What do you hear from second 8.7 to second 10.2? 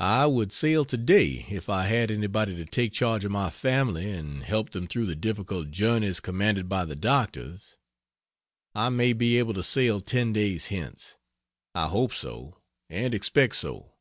I may be able to sail